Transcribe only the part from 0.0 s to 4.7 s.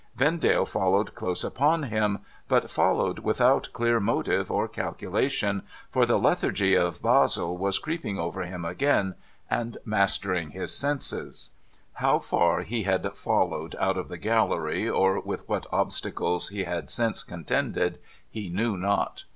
Vendale followed close upon him, but followed without clear motive or